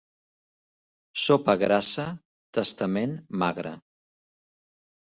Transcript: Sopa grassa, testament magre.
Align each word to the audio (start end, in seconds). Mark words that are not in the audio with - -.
Sopa 1.25 1.55
grassa, 1.65 2.07
testament 2.59 3.17
magre. 3.45 3.77